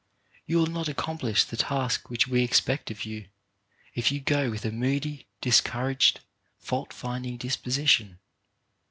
[0.47, 3.27] You will not accomplish the task which we expect of you
[3.93, 6.21] if you go with a moody, discouraged,
[6.57, 8.17] fault finding disposition.